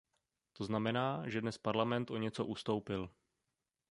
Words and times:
To 0.57 0.61
znamená, 0.69 1.07
že 1.27 1.41
dnes 1.41 1.57
Parlament 1.57 2.11
o 2.11 2.17
něco 2.17 2.45
ustoupil. 2.45 3.09